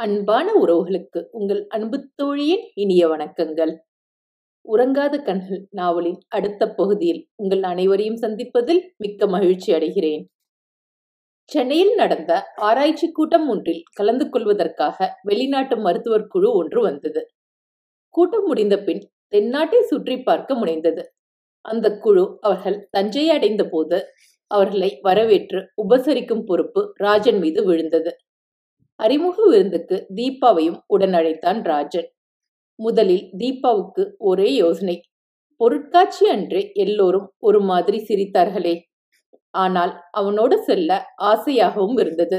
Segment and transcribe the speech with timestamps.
[0.00, 3.72] அன்பான உறவுகளுக்கு உங்கள் அன்பு தோழியின் இனிய வணக்கங்கள்.
[4.64, 10.22] உறங்காத கண்கள் நாவலின் அடுத்த பகுதியில் உங்கள் அனைவரையும் சந்திப்பதில் மிக்க மகிழ்ச்சி அடைகிறேன்.
[11.48, 17.22] சென்னையில் நடந்த ஆராய்ச்சி கூட்டம் ஒன்றில் கலந்து கொள்வதற்காக வெளிநாட்டு மருத்துவர் குழு ஒன்று வந்தது.
[18.14, 21.04] கூட்டம் முடிந்த பின் தென்னாட்டை சுற்றி பார்க்க முனைந்தது.
[21.64, 23.98] அந்த குழு அவர்கள் தஞ்சை அடைந்த போது
[24.50, 28.12] அவர்களை வரவேற்று உபசரிக்கும் பொறுப்பு ராஜன் மீது விழுந்தது.
[29.00, 32.08] அறிமுக விருந்துக்கு தீபாவையும் உடனழைத்தான் ராஜன்.
[32.78, 34.96] முதலில் தீபாவுக்கு ஒரே யோசனை
[35.60, 38.74] பொருட்காட்சி அன்று எல்லோரும் ஒரு மாதிரி சிரித்தார்களே.
[39.54, 40.90] ஆனால் அவனோடு செல்ல
[41.22, 42.38] ஆசையாகவும் இருந்தது.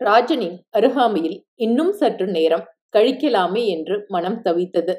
[0.00, 2.66] ராஜனின் அருகாமையில் இன்னும் சற்று நேரம்
[2.96, 4.94] கழிக்கலாமே என்று மனம் தவித்தது.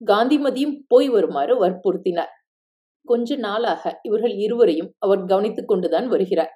[0.00, 2.32] காந்திமதியும் போய் வருமாறு வற்புறுத்தினார்.
[3.08, 6.52] கொஞ்ச நாளாக இவர்கள் இருவரையும் அவர் கவனித்துக் கொண்டுதான் வருகிறார்.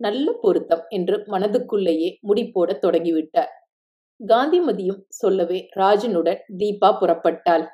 [0.00, 3.52] நல்ல பொருத்தம் என்று மனதுக்குள்ளேயே முடிப்போட தொடங்கிவிட்டார்.
[4.20, 7.64] காந்திமதியும் சொல்லவே ராஜனுடன் தீபா புறப்பட்டாள்.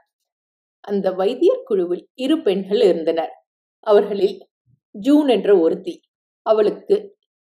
[0.85, 3.33] அந்த வைத்தியர் குழுவில் இரு பெண்கள் இருந்தனர்.
[3.87, 4.37] அவர்களில்
[4.95, 5.95] ஜூன் என்ற ஒருத்தி
[6.47, 6.97] அவளுக்கு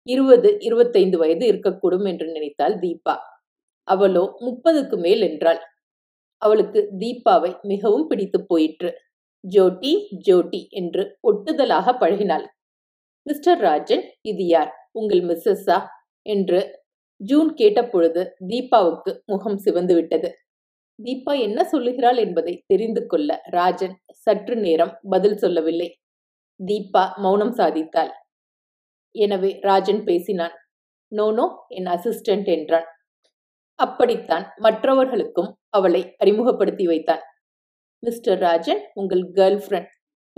[0.06, 3.14] இருபது இருபத்தைந்து வயது இருக்கக்கூடும் என்று நினைத்தாள் தீபா.
[3.88, 5.60] அவளோ முப்பதுக்கு மேல் என்றாள்.
[6.42, 8.90] அவளுக்கு தீபாவை மிகவும் பிடித்து போயிற்று.
[9.44, 9.92] ஜோட்டி
[10.26, 12.46] ஜோட்டி என்று ஒட்டுதலாக பழகினாள்.
[13.30, 14.70] மிஸ்டர் ராஜன் இது யார்?
[14.98, 15.76] உங்கள் மிஸ்ஸஸ்ஸா
[16.26, 16.60] என்று
[17.20, 20.28] ஜூன் கேட்டபொழுது தீபாவுக்கு முகம் சிவந்து விட்டது.
[20.98, 25.88] தீபா என்ன சொல்லுகிறாள் என்பதை தெரிந்து கொள்ள ராஜன் சற்று நேரம் பதில் சொல்லவில்லை.
[26.60, 28.10] தீபா மௌனம் சாதித்தாள்.
[29.14, 30.56] எனவே ராஜன் பேசினான்.
[31.12, 32.88] நோனோ என் அசிஸ்டன்ட் என்றான்.
[33.78, 37.24] அப்படித்தான் மற்றவர்களுக்கும் அவளை அறிமுகப்படுத்தி வைத்தான்.
[38.02, 39.90] மிஸ்டர் ராஜன் உங்கள் கேர்ள் ஃப்ரெண்ட்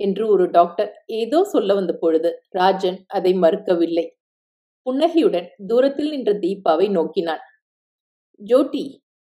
[0.02, 4.06] என்று ஒரு டாக்டர் ஏதோ சொல்ல வந்த பொழுது ராஜன் அதை மறுக்கவில்லை.
[4.86, 7.42] புன்னகையுடன் தூரத்தில் நின்ற தீபாவை நோக்கினான்.
[8.40, 8.84] ஜோட்டி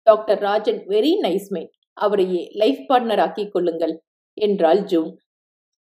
[0.08, 3.94] doctor Rajan very nice man அவரையே லைஃப் பார்ட்னர் ஆக்கிக் கொள்ளுங்கள்
[4.38, 5.12] என்றாள் ஜூன்.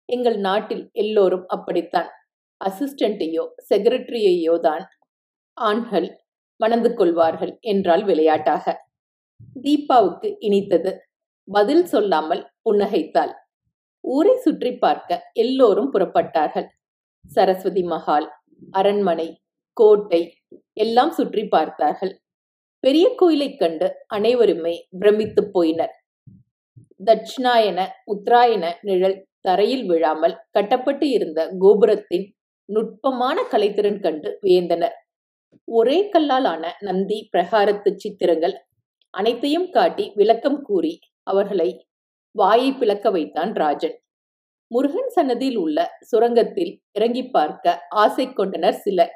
[0.08, 2.10] எங்கள் நாட்டில் எல்லோரும் அப்படித்தான்.
[2.60, 4.84] அசிஸ்டண்ட்டையோ செக்ரட்டரியையோ தான்
[5.56, 6.08] ஆண்கள்
[6.60, 8.64] மணந்து கொள்வார்கள் என்றால் விளையாட்டாக.
[9.64, 10.90] தீபாவுக்கு இனித்தது.
[11.48, 13.32] பதில் சொல்லாமல் புன்னகைத்தாள்.
[14.04, 16.68] ஊரை சுற்றி பார்க்க எல்லோரும் புறப்பட்டார்கள்.
[17.24, 18.26] சரஸ்வதி மகால்
[18.72, 19.28] அரண்மனை
[19.76, 20.20] கோட்டை
[20.72, 22.12] எல்லாம் சுற்றி பார்த்தார்கள்.
[22.84, 25.94] பெரிய கோயிலைக் கண்டு அனைவருமே பிரமித்து போயினர்.
[27.06, 32.26] தட்சிணாயன உத்தராயண நிழல் தரையில் விழாமல் கட்டப்பட்டு இருந்த கோபுரத்தின்
[32.68, 34.94] நுட்பமான கலைத்திறன் கண்டு வியந்தனர்.
[35.68, 38.54] ஒரே கல்லாலான நந்தி பிரகாரத்து சித்திரங்கள்
[39.14, 41.68] அனைத்தையும் காட்டி விளக்கம் கூறி அவர்களை
[42.34, 43.96] வாயை பிளக்க வைத்தான் ராஜன்.
[44.70, 45.78] முருகன் சன்னதியில் உள்ள
[46.10, 49.12] சுரங்கத்தில் இறங்கி பார்க்க ஆசை கொண்டனர் சிலர்.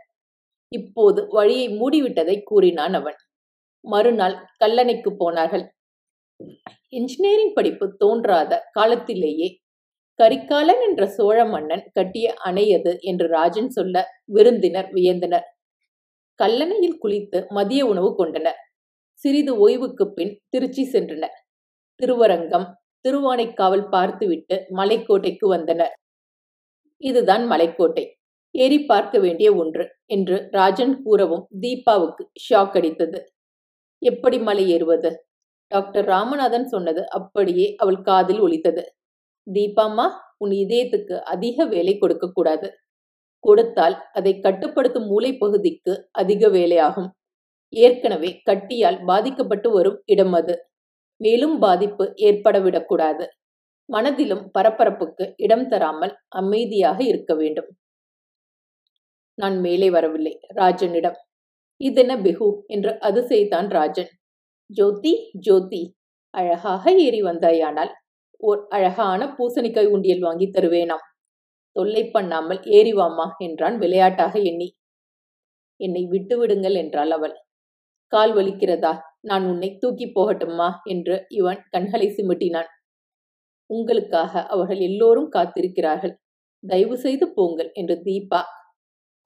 [0.73, 3.19] இப்போது வழியை மூடிவிட்டதை கூறினான் அவன்.
[3.84, 5.65] மறுநாள் கல்லணைக்கு போனார்கள்.
[6.89, 9.49] இன்ஜினியரிங் படிப்பு தோன்றாத காலத்திலேயே
[10.15, 15.47] கரிகாலன் என்ற சோழ மன்னன் கட்டிய அணையது என்று ராஜன் சொல்ல விருந்தினர் வியந்தனர்.
[16.41, 18.59] கல்லணையில் குளித்து மதிய உணவு கொண்டனர்.
[19.12, 21.37] சிறிது ஓய்வுக்கு பின் திருச்சி சென்றனர்.
[22.01, 22.67] திருவரங்கம்
[23.09, 25.95] திருவானைக்காவல் பார்த்துவிட்டு மலைக்கோட்டைக்கு வந்தனர்.
[26.97, 28.05] இதுதான் மலைக்கோட்டை.
[28.51, 33.19] ஏறி பார்க்க வேண்டிய ஒன்று என்று ராஜன் கூறவும் தீபாவுக்கு ஷாக் அடித்தது.
[33.99, 35.11] எப்படி மலை ஏறுவது?
[35.67, 38.95] டாக்டர் ராமநாதன் சொன்னது அப்படியே அவள் காதில் ஒலித்தது.
[39.55, 42.69] தீபாம்மா உன் இதயத்துக்கு அதிக வேலை கொடுக்க கூடாது.
[43.41, 47.09] கொடுத்தால் அதை கட்டுப்படுத்தும் மூளை பகுதிக்கு அதிக வேலையாகும்.
[47.69, 50.68] ஏற்கனவே கட்டியால் பாதிக்கப்பட்டு வரும் இடம் அது.
[51.21, 53.27] மேலும் பாதிப்பு ஏற்படவிடக்கூடாது.
[53.89, 57.71] மனதிலும் பரபரப்புக்கு இடம் தராமல் அமைதியாக இருக்க வேண்டும்.
[59.39, 60.34] நான் மேலே வரவில்லை.
[60.55, 61.19] ராஜனிடம்
[61.81, 64.11] இதென்ன பிகு என்று அது செய்தான் ராஜன்.
[64.71, 65.83] ஜோதி ஜோதி
[66.34, 67.93] அழகாக ஏறி வந்தாயானால்
[68.41, 71.05] ஓர் அழகான பூசணிக்காய் உண்டியல் வாங்கி தருவேனாம்.
[71.77, 74.69] தொல்லை பண்ணாமல் ஏறிவாமா என்றான் விளையாட்டாக எண்ணி.
[75.81, 77.34] என்னை விட்டு விடுங்கள் என்றாள் அவள்.
[78.13, 78.92] கால் வலிக்கிறதா?
[79.24, 80.68] நான் உன்னை தூக்கி போகட்டுமா?
[80.84, 82.68] என்று இவன் கண்களை சிமிட்டினான்.
[83.70, 86.15] உங்களுக்காக அவர்கள் எல்லோரும் காத்திருக்கிறார்கள்.
[86.65, 88.41] தயவு செய்து போங்கள் என்று தீபா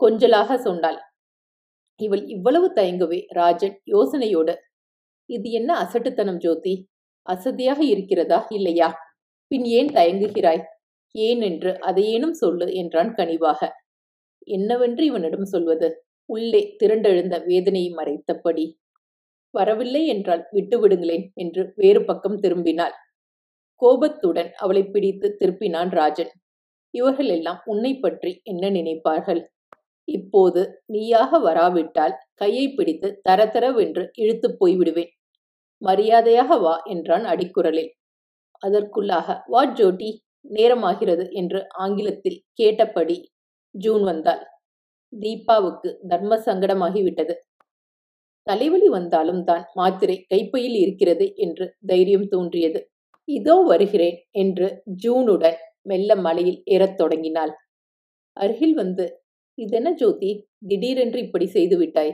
[0.01, 0.99] கொஞ்சலாக சொன்னாள்.
[2.01, 4.55] இவள் இவ்வளவு தயங்கவே ராஜன் யோசனையோடு
[5.31, 6.75] இது என்ன அசட்டுத்தனம் ஜோதி?
[7.27, 8.89] அசதியாக இருக்கிறதா இல்லையா?
[9.51, 10.63] பின் ஏன் தயங்குகிறாய்?
[11.15, 13.61] ஏன் என்று அதையேனும் சொல்லு என்றான் கனிவாக.
[14.49, 15.89] என்னவென்று இவனிடம் சொல்வது?
[16.29, 18.67] உள்ளே திரண்டெழுந்த வேதனையை மறைத்தபடி.
[19.55, 22.95] வரவில்லை என்றால் விட்டுவிடுங்களேன் என்று வேறு பக்கம் திரும்பினாள்.
[23.83, 26.33] கோபத்துடன் அவளை பிடித்து திருப்பினான் ராஜன்.
[26.95, 29.43] இவர்கள் எல்லாம் உன்னை பற்றி என்ன நினைப்பார்கள்?
[30.09, 35.13] இப்போது நீயாக வராவிட்டால் கையை பிடித்து தரதரவென்று இழுத்துப் போய்விடுவேன்.
[35.83, 37.91] மரியாதையாக வா என்றான் அடிக்குரலில்.
[38.63, 40.11] அதற்குள்ளாக வா ஜோட்டி
[40.51, 43.17] நேரமாகிறது என்று ஆங்கிலத்தில் கேட்டபடி
[43.75, 44.43] ஜூன் வந்தாள்.
[45.13, 47.35] தீபாவுக்கு தர்ம சங்கடமாகிவிட்டது.
[48.47, 52.81] தலைவலி வந்தாலும் தான் மாத்திரை கைப்பையில் இருக்கிறது என்று தைரியம் தோன்றியது.
[53.29, 54.69] இதோ வருகிறேன் என்று
[55.05, 57.53] ஜூனுடன் மெல்ல மலையில் ஏறத் தொடங்கினாள்.
[58.37, 59.05] அருகில் வந்து
[59.59, 60.31] இதென்ன ஜோதி?
[60.67, 62.13] திடீரென்று இப்படி செய்து விட்டாய்?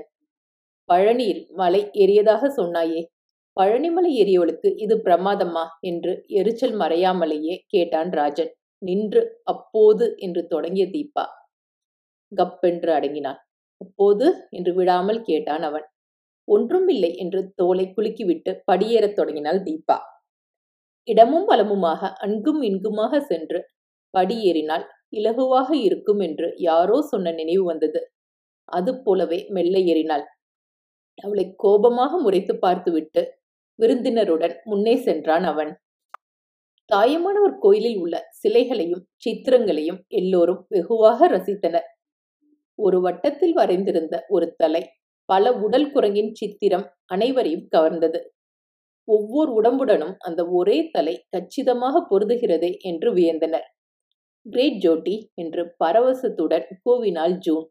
[0.88, 3.00] பழனியில் மலை ஏறியதாக சொன்னாயே.
[3.56, 5.64] பழனிமலை ஏறியவளுக்கு இது பிரமாதமா?
[5.82, 8.52] என்று எரிச்சல் மறையாமலேயே கேட்டான் ராஜன்.
[8.82, 11.24] நின்று அப்போது என்று தொடங்கிய தீபா.
[12.32, 13.40] கப்பென்று அடங்கினான்
[13.80, 14.26] அப்போது?
[14.50, 15.86] என்று விடாமல் கேட்டான் அவன்.
[16.48, 19.96] ஒன்றுமில்லை என்று தோலை குலுக்கிவிட்டு படியேறத் தொடங்கினாள் தீபா.
[21.08, 23.60] இடமும் வலமுமாக அங்கும் இங்குமாக சென்று
[24.14, 24.84] படியேறினால்
[25.16, 28.00] இலகுவாக இருக்கும் என்று யாரோ சொன்ன நினைவு வந்தது.
[28.68, 30.24] அது போலவே மெல்ல ஏறினாள்.
[31.18, 33.22] அவளை கோபமாக முறைத்து பார்த்துவிட்டு
[33.78, 35.72] விருந்தினருடன் முன்னே சென்றான் அவன்.
[36.90, 41.88] தாயமானவர் கோயிலில் உள்ள சிலைகளையும் சித்திரங்களையும் எல்லோரும் வெகுவாக ரசித்தனர்.
[42.78, 44.82] ஒரு வட்டத்தில் வரைந்திருந்த ஒரு தலை
[45.28, 48.20] பல உடல் குரங்கின் சித்திரம் அனைவரையும் கவர்ந்தது.
[49.08, 53.66] ஒவ்வொரு உடம்புடனும் அந்த ஒரே தலை கச்சிதமாக பொருதுகிறதே என்று வியந்தனர்.
[54.46, 57.66] கிரேட் ஜோட்டி என்று பரவசத்துடன் கூவினாள் ஜூன்.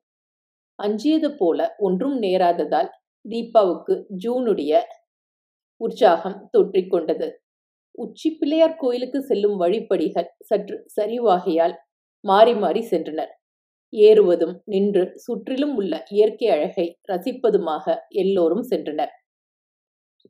[0.79, 2.89] அஞ்சியது போல ஒன்றும் நேராததால்
[3.25, 4.73] தீபாவுக்கு ஜூனுடைய
[5.81, 7.27] உற்சாகம் தொற்றிக்கொண்டது
[7.95, 11.75] உச்சி பிள்ளையார் கோயிலுக்கு செல்லும் வழிப்படிகள் சற்று சரிவாகையால்
[12.23, 13.31] மாறி மாறி சென்றனர்.
[13.93, 17.85] ஏறுவதும் நின்று சுற்றிலும் உள்ள இயற்கை அழகை ரசிப்பதுமாக
[18.23, 19.13] எல்லோரும் சென்றனர்.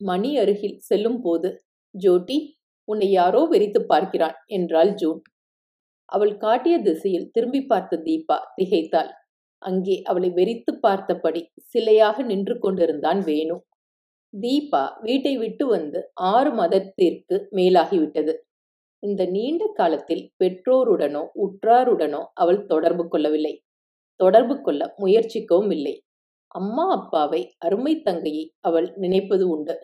[0.01, 1.49] மணி அருகில் செல்லும் போது
[1.95, 2.37] ஜோட்டி
[2.87, 5.21] உன்னை யாரோ வெறித்து பார்க்கிறான் என்றாள் ஜூன்.
[6.09, 9.09] அவள் காட்டிய திசையில் திரும்பி பார்த்த தீபா திகைத்தாள்.
[9.61, 11.41] அங்கே அவளை வெறித்து பார்த்தபடி
[11.73, 13.55] சிலையாக நின்று கொண்டிருந்தான் வேணு.
[14.33, 15.99] தீபா வீட்டை விட்டு வந்து
[16.33, 18.33] ஆறு மதத்திற்கு மேலாகிவிட்டது.
[19.03, 23.53] இந்த நீண்ட காலத்தில் பெற்றோருடனோ உற்றாருடனோ அவள் தொடர்பு கொள்ளவில்லை.
[24.19, 25.95] தொடர்பு கொள்ள முயற்சிக்கவும் இல்லை.
[26.51, 29.75] அம்மா அப்பாவை அருமை தங்கையை அவள் நினைப்பது உண்டு.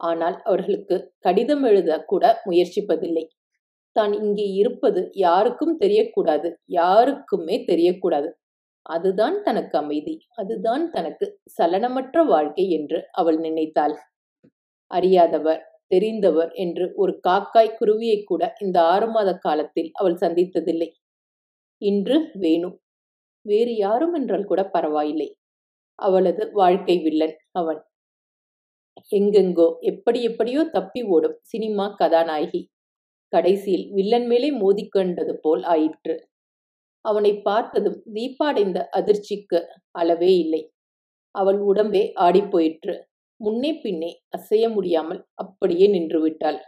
[0.00, 3.24] ஆனால் அவர்களுக்கு கடிதம் எழுத கூட முயற்சிப்பதில்லை.
[3.96, 6.50] தான் இங்கே இருப்பது யாருக்கும் தெரியக்கூடாது.
[6.78, 8.28] யாருக்குமே தெரியக்கூடாது.
[8.86, 10.14] அதுதான் தனக்கு அமைதி.
[10.36, 11.26] அதுதான் தனக்கு
[11.58, 13.96] சலனமற்ற வாழ்க்கை என்று அவள் நினைத்தாள்.
[14.90, 20.88] அறியாதவர் தெரிந்தவர் என்று ஒரு காக்காய் குருவியை கூட இந்த ஆறு மாத காலத்தில் அவள் சந்தித்ததில்லை.
[21.82, 22.70] இன்று வேணு.
[23.46, 25.28] வேறு யாரும் என்றால் கூட பரவாயில்லை.
[25.98, 27.82] அவளது வாழ்க்கை வில்லன் அவன்.
[29.10, 32.60] எங்கெங்கோ எப்படி எப்படியோ தப்பி ஓடும் சினிமா கதாநாயகி.
[33.32, 36.16] கடைசியில் வில்லன் மேலே மோதிக்கொண்டது போல் ஆயிற்று.
[37.04, 39.60] அவனை பார்த்ததும் தீபாடைந்த அதிர்ச்சிக்கு
[39.94, 40.62] அளவே இல்லை.
[41.34, 42.94] அவள் உடம்பே ஆடிப்போயிற்று.
[43.42, 46.60] முன்னே பின்னே அசைய முடியாமல் அப்படியே நின்றுவிட்டாள்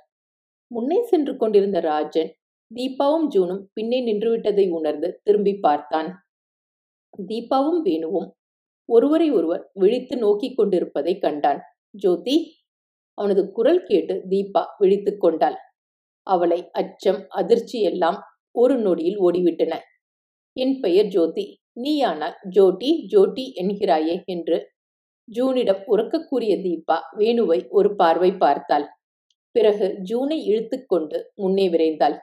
[0.70, 2.30] முன்னே சென்று கொண்டிருந்த ராஜன்
[2.70, 6.08] தீபாவும் ஜூனும் பின்னே நின்றுவிட்டதை உணர்ந்து திரும்பி பார்த்தான்.
[7.28, 8.28] தீபாவும் வேணுவும்
[8.88, 11.60] ஒருவரை ஒருவர் விழித்து நோக்கி கொண்டிருப்பதை கண்டான்.
[11.94, 12.36] ஜோதி
[13.18, 15.56] அவனது குரல் கேட்டு தீபா விழித்து கொண்டாள்.
[16.26, 18.18] அவளை அச்சம் அதிர்ச்சி எல்லாம்
[18.54, 19.74] ஒரு நொடியில் ஓடிவிட்டன.
[20.56, 21.44] என் பெயர் ஜோதி.
[21.82, 24.56] நீயானால் ஜோட்டி ஜோட்டி என்கிறாயே என்று
[25.28, 28.86] ஜூனிடம் உறக்கக்கூடிய தீபா வேணுவை ஒரு பார்வை பார்த்தாள்.
[29.54, 32.16] பிறகு ஜூனை இழுத்து கொண்டு முன்னே விரைந்தாள்.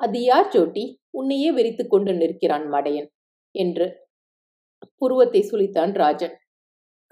[0.00, 3.08] அது யார் ஜோட்டி உன்னையே வெறித்து கொண்டு நிற்கிறான் மடையன்
[3.54, 3.86] என்று
[5.00, 6.34] புருவத்தை சுழித்தான் ராஜன்.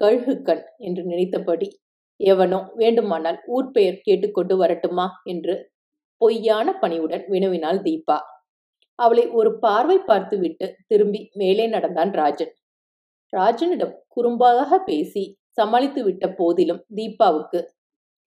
[0.00, 1.69] கழுகுக்கண் என்று நினைத்தபடி
[2.21, 5.07] எவனோ வேண்டுமானால் ஊர் பெயர் கேட்டுக்கொண்டு வரட்டுமா?
[5.25, 5.54] என்று
[6.21, 8.19] பொய்யான பணிவுடன் வினவினாள் தீபா.
[8.99, 12.52] அவளை ஒரு பார்வை பார்த்துவிட்டு திரும்பி மேலே நடந்தான் ராஜன்.
[13.33, 17.61] ராஜனிடம் குறும்பாக பேசி சமாளித்து விட்ட போதிலும் தீபாவுக்கு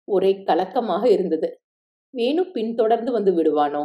[0.08, 1.48] ஒரே கலக்கமாக இருந்தது.
[2.14, 3.82] வேணு பின்தொடர்ந்து வந்து விடுவானோ?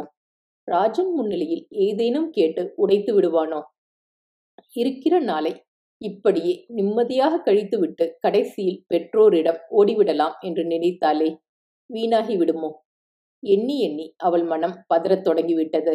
[0.68, 3.60] ராஜன் முன்னிலையில் ஏதேனும் கேட்டு உடைத்து விடுவானோ?
[4.74, 5.52] இருக்கிற நாளை
[6.00, 11.28] இப்படியே நிம்மதியாக கழித்துவிட்டு கடைசியில் பெற்றோரிடம் ஓடிவிடலாம் என்று நினைத்தாலே
[11.90, 12.70] வீணாகி விடுமோ?
[13.42, 15.94] எண்ணி எண்ணி அவள் மனம் பதறத் தொடங்கிவிட்டது.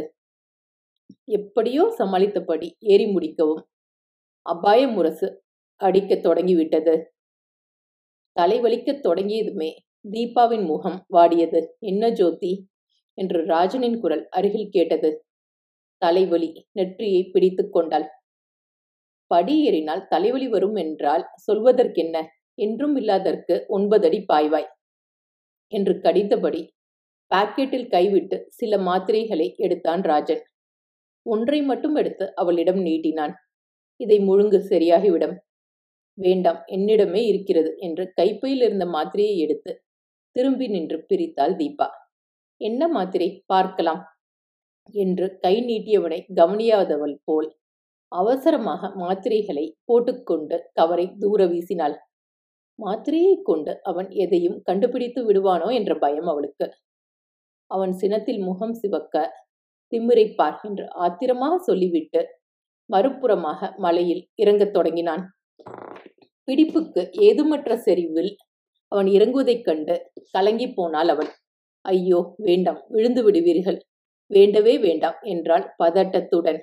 [1.29, 3.63] எப்படியோ சமாளித்தபடி ஏறி முடிக்கவும்
[4.45, 5.27] அபாய முரசு
[5.81, 6.93] அடிக்கத் தொடங்கிவிட்டது.
[8.35, 9.69] தலைவலிக்கத் தொடங்கியதுமே
[10.05, 11.59] தீபாவின் முகம் வாடியது.
[11.79, 12.51] என்ன ஜோதி
[13.17, 15.09] என்று ராஜனின் குரல் அருகில் கேட்டது.
[16.01, 18.07] தலைவலி நெற்றியை பிடித்து கொண்டாள்.
[19.31, 22.17] படி ஏறினால் தலைவலி வரும் என்றால் சொல்வதற்கென்ன?
[22.57, 24.69] என்றும் இல்லாதற்கு ஒன்பதடி பாய்வாய்
[25.71, 26.61] என்று கடித்தபடி
[27.31, 30.41] பாக்கெட்டில் கைவிட்டு சில மாத்திரைகளை எடுத்தான் ராஜன்.
[31.25, 33.33] ஒன்றை மட்டும் எடுத்து அவளிடம் நீட்டினான்.
[34.01, 35.35] இதை முழுங்கு சரியாகிவிடும்.
[36.17, 39.71] வேண்டாம் என்னிடமே இருக்கிறது என்று கைப்பையில் இருந்த மாத்திரையை எடுத்து
[40.35, 41.87] திரும்பி நின்று பிரித்தாள் தீபா.
[42.61, 43.29] என்ன மாத்திரை?
[43.45, 44.01] பார்க்கலாம்.
[44.95, 47.49] என்று கை நீட்டியவனை கவனியாதவள் போல்
[48.11, 51.95] அவசரமாக மாத்திரைகளை போட்டுக்கொண்டு கவரை தூர வீசினாள்.
[52.79, 56.67] மாத்திரையை கொண்டு அவன் எதையும் கண்டுபிடித்து விடுவானோ என்ற பயம் அவளுக்கு.
[57.71, 59.15] அவன் சினத்தில் முகம் சிவக்க
[59.91, 62.21] திமிரைப்பார் என்று ஆத்திரமாக சொல்லிவிட்டு
[62.91, 65.23] மறுபுறமாக மலையில் இறங்கத் தொடங்கினான்.
[66.47, 68.31] பிடிப்புக்கு ஏதுமற்ற செறிவில்
[68.91, 69.95] அவன் இறங்குவதைக் கண்டு
[70.31, 71.29] கலங்கி போனாள் அவள்
[71.85, 73.79] ஐயோ வேண்டாம் விழுந்து விடுவீர்கள்.
[74.31, 76.59] வேண்டவே வேண்டாம் என்றாள் பதட்டத்துடன்.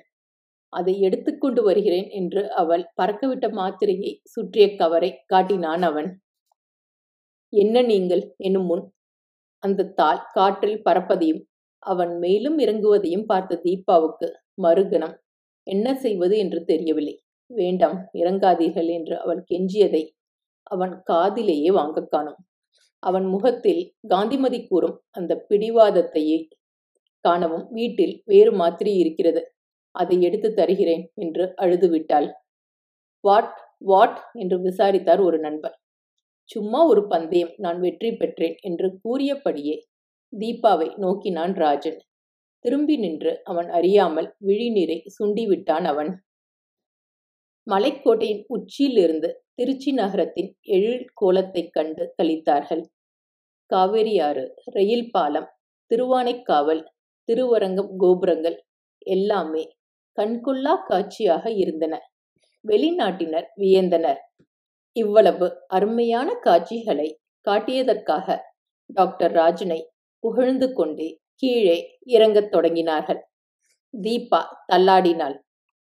[0.73, 6.09] அதை எடுத்துக்கொண்டு வருகிறேன் என்று அவள் பறக்கவிட்ட மாத்திரையை சுற்றிய கவரை காட்டினான் அவன்.
[7.53, 8.23] என்ன நீங்கள்?
[8.37, 8.83] என்னும் முன்
[9.63, 11.41] அந்த தாள் காற்றில் பறப்பதையும்
[11.83, 14.27] அவன் மேலும் இறங்குவதையும் பார்த்த தீபாவுக்கு
[14.61, 15.15] மறுகணம்.
[15.69, 17.15] என்ன செய்வது என்று தெரியவில்லை.
[17.51, 20.03] வேண்டாம் இறங்காதீர்கள் என்று அவள் கெஞ்சியதை
[20.67, 22.39] அவன் காதிலேயே வாங்க காணும்.
[23.03, 26.37] அவன் முகத்தில் காந்திமதி கூறும் அந்த பிடிவாதத்தையே
[27.25, 29.41] காணவும் வீட்டில் வேறு மாத்திரை இருக்கிறது.
[29.95, 32.27] அதை எடுத்து தருகிறேன் என்று அழுதுவிட்டாள்.
[33.23, 33.55] வாட்
[33.89, 35.75] வாட் என்று விசாரித்தார் ஒரு நண்பர்.
[36.49, 39.75] சும்மா ஒரு பந்தயம் நான் வெற்றி பெற்றேன் என்று கூறியபடியே
[40.33, 41.99] தீபாவை நோக்கினான் ராஜன்.
[42.59, 46.11] திரும்பி நின்று அவன் அறியாமல் விழிநீரை சுண்டிவிட்டான் அவன்.
[47.67, 52.83] மலைக்கோட்டையின் உச்சியிலிருந்து திருச்சி நகரத்தின் எழில் கோலத்தைக் கண்டு கழித்தார்கள்
[53.69, 55.49] காவேரியாறு ரயில் பாலம்
[55.91, 56.83] திருவானைக்காவல்
[57.29, 58.57] திருவரங்கம் கோபுரங்கள்
[58.97, 59.63] எல்லாமே
[60.17, 61.95] கண்கொள்ளா காட்சியாக இருந்தன.
[62.67, 64.21] வெளிநாட்டினர் வியந்தனர்.
[64.95, 67.07] இவ்வளவு அருமையான காட்சிகளை
[67.47, 68.37] காட்டியதற்காக
[68.93, 69.79] டாக்டர் ராஜனை
[70.23, 71.09] புகழ்ந்து கொண்டே
[71.43, 71.77] கீழே
[72.09, 73.21] இறங்கத் தொடங்கினார்கள்.
[73.93, 74.41] தீபா
[74.71, 75.37] தள்ளாடினாள்.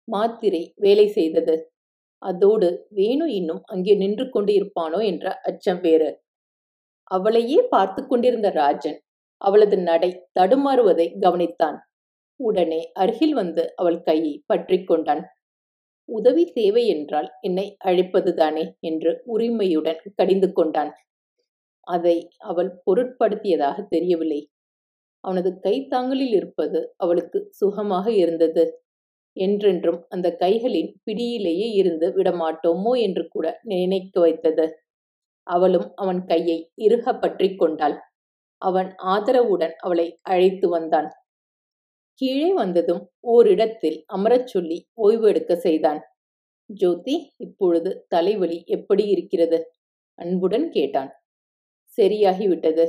[0.08, 1.56] மாத்திரை வேலை செய்தது.
[2.22, 6.10] அதோடு வேணு இன்னும் அங்கே நின்று கொண்டு இருப்பானோ என்ற அச்சம் வேறு.
[7.12, 9.00] அவளையே பார்த்து கொண்டிருந்த ராஜன்
[9.42, 10.10] அவளது நடை
[10.40, 11.78] தடுமாறுவதை கவனித்தான்.
[12.40, 15.24] உடனே அருகில் வந்து அவள் கையை பற்றி கொண்டான்.
[16.10, 20.92] உதவி தேவை என்றால் என்னை அழைப்பதுதானே என்று உரிமையுடன் கடிந்து கொண்டான்.
[21.88, 24.42] அதை அவள் பொருட்படுத்தியதாக தெரியவில்லை.
[25.26, 28.64] அவனது கைத்தாங்கலில் இருப்பது அவளுக்கு சுகமாக இருந்தது.
[29.38, 34.66] என்றென்றும் அந்த கைகளின் பிடியிலேயே இருந்து விடமாட்டோமோ என்று கூட நினைக்க வைத்தது.
[35.48, 37.98] அவளும் அவன் கையை இறுக பற்றி கொண்டாள்.
[38.62, 41.10] அவன் ஆதரவுடன் அவளை அழைத்து வந்தான்.
[42.22, 46.02] கீழே வந்ததும் ஓரிடத்தில் அமரச் சொல்லி ஓய்வு எடுக்க செய்தான்.
[46.70, 49.60] ஜோதி இப்பொழுது தலைவலி எப்படி இருக்கிறது?
[50.20, 51.12] அன்புடன் கேட்டான்.
[51.98, 52.86] சரியாகிவிட்டது.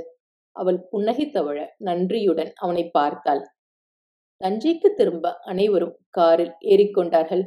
[0.56, 3.42] அவள் புன்னகைத்தவழ நன்றியுடன் அவனை பார்த்தாள்.
[4.40, 7.44] தஞ்சைக்கு திரும்ப அனைவரும் காரில் ஏறிக்கொண்டார்கள்.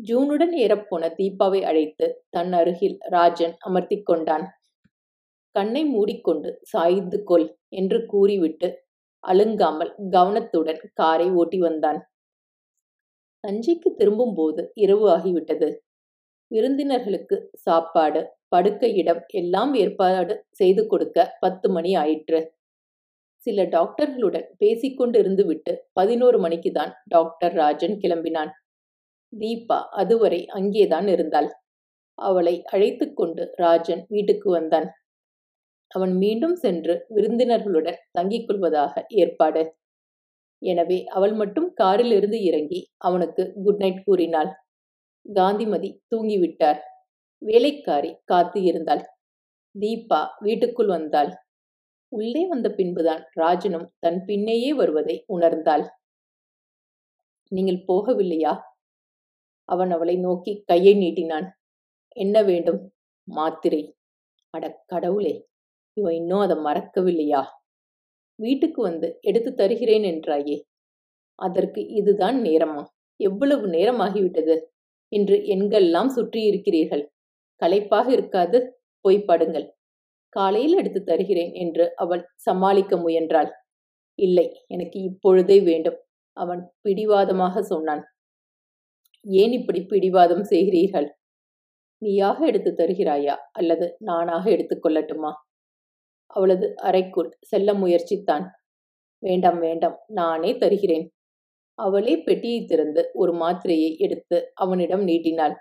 [0.00, 4.46] ஜூனுடன் ஏறப்போன தீபாவை அழைத்து தன் அருகில் ராஜன் அமர்த்தி கொண்டான்.
[5.54, 8.68] கண்ணை மூடிக்கொண்டு சாய்ந்து கொள் என்று கூறிவிட்டு
[9.24, 12.00] அழுங்காமல் கவனத்துடன் காரை ஓட்டி வந்தான்.
[13.44, 15.68] தஞ்சைக்கு திரும்பும்போது இரவு ஆகிவிட்டது.
[16.50, 18.20] விருந்தினர்களுக்கு சாப்பாடு
[18.52, 22.40] படுக்க இடம் எல்லாம் ஏற்பாடு செய்து கொடுக்க பத்து மணி ஆயிற்று.
[23.46, 28.52] சில டாக்டர்களுடன் பேசிக்கொண்டிருந்து விட்டு பதினோரு மணிக்கு தான் டாக்டர் ராஜன் கிளம்பினான்.
[29.32, 31.48] தீபா அதுவரை அங்கேதான் இருந்தாள்.
[32.18, 34.88] அவளை அழைத்து கொண்டு ராஜன் வீட்டுக்கு வந்தான்.
[35.90, 38.92] அவன் மீண்டும் சென்று விருந்தினர்களுடன் தங்கிக் கொள்வதாக
[39.22, 39.62] ஏற்பாடு.
[40.62, 44.50] எனவே அவள் மட்டும் காரிலிருந்து இறங்கி அவனுக்கு குட் நைட் கூறினாள்.
[45.26, 46.80] காந்திமதி தூங்கிவிட்டார்.
[47.42, 49.02] வேலைக்காரி காத்து இருந்தாள்.
[49.80, 51.30] தீபா வீட்டுக்குள் வந்தாள்.
[52.08, 55.84] உள்ளே வந்த பின்புதான் ராஜனும் தன் பின்னேயே வருவதை உணர்ந்தாள்.
[57.48, 58.60] நீங்கள் போகவில்லையா?
[59.64, 61.46] அவன் அவளை நோக்கி கையை நீட்டினான்.
[62.08, 62.92] என்ன வேண்டும்?
[63.24, 63.94] மாத்திரை.
[64.50, 65.48] அட கடவுளே
[65.92, 67.42] இவன் இன்னும் அதை மறக்கவில்லையா?
[68.38, 70.56] வீட்டுக்கு வந்து எடுத்து தருகிறேன் என்றாயே.
[71.34, 72.84] அதற்கு இதுதான் நேரமா?
[73.16, 74.56] எவ்வளவு நேரமாகிவிட்டது?
[75.08, 77.11] இன்று எண்கள்லாம் சுற்றி இருக்கிறீர்கள்
[77.62, 78.58] களைப்பாக இருக்காது.
[79.04, 79.66] போய் படுங்கள்.
[80.36, 83.50] காலையில் எடுத்து தருகிறேன் என்று அவள் சமாளிக்க முயன்றாள்.
[84.18, 85.98] இல்லை எனக்கு இப்பொழுதே வேண்டும்.
[86.36, 88.04] அவன் பிடிவாதமாக சொன்னான்.
[89.26, 91.08] ஏன் இப்படி பிடிவாதம் செய்கிறீர்கள்?
[92.02, 93.36] நீயாக எடுத்து தருகிறாயா?
[93.52, 95.32] அல்லது நானாக எடுத்துக்கொள்ளட்டுமா
[96.30, 98.44] அவளது அறைக்குள் செல்ல முயற்சித்தான்.
[99.22, 101.06] வேண்டாம் வேண்டாம் நானே தருகிறேன்.
[101.78, 105.54] அவளே பெட்டியை திறந்து ஒரு மாத்திரையை எடுத்து அவனிடம் நீட்டினாள்.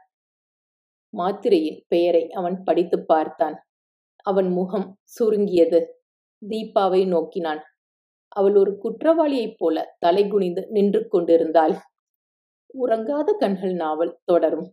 [1.14, 3.58] மாத்திரையின் பெயரை அவன் படித்து பார்த்தான்.
[4.26, 5.80] அவன் முகம் சுருங்கியது.
[6.42, 7.62] தீபாவை நோக்கினான்.
[8.36, 11.76] அவள் ஒரு குற்றவாளியைப் போல தலைகுனிந்து நின்று கொண்டிருந்தாள்.
[12.74, 14.70] உறங்காத கண்கள் நாவல் தொடரும்.